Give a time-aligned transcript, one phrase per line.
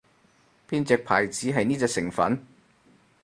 [0.67, 2.43] 邊隻牌子係呢隻成份